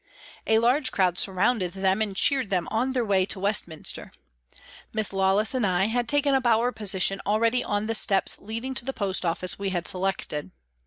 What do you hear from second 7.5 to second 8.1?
on the